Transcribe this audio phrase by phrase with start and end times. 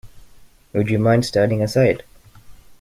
[0.73, 2.01] Would you mind standing aside?